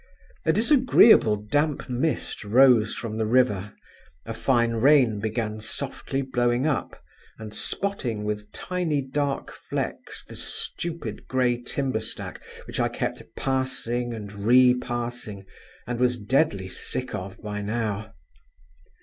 [0.47, 3.75] A disagreeable damp mist rose from the river;
[4.25, 6.99] a fine rain began softly blowing up,
[7.37, 14.11] and spotting with tiny dark flecks the stupid grey timber stack, which I kept passing
[14.11, 15.45] and repassing,
[15.85, 18.11] and was deadly sick of by now.